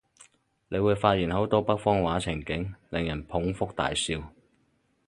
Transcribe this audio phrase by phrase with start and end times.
[0.69, 4.33] 你會發現好多北方話情景，令人捧腹大笑